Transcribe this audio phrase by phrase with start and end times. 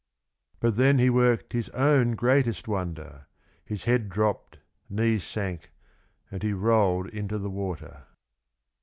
[0.59, 3.27] But then he worked his own greatest wonder,
[3.63, 4.57] his head dropped,
[4.89, 5.69] knees sank,
[6.31, 8.05] and he rolled into the water.